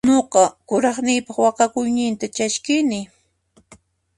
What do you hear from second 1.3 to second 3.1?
waqhakuyninta chaskini.